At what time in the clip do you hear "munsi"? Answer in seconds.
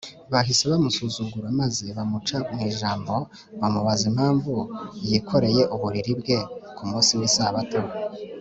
6.89-7.11